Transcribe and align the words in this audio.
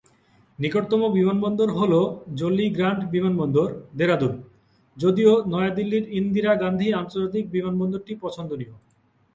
নিকটতম 0.59 1.01
বিমানবন্দর 1.17 1.69
হল 1.79 1.93
জলি 2.39 2.65
গ্রান্ট 2.69 3.01
বিমানবন্দর, 3.13 3.67
দেরাদুন, 3.97 4.33
যদিও 4.97 5.31
নয়াদিল্লির 5.51 6.05
ইন্দিরা 6.19 6.51
গান্ধী 6.55 6.87
আন্তর্জাতিক 7.01 7.43
বিমানবন্দরটি 7.55 8.13
পছন্দনীয়। 8.23 8.73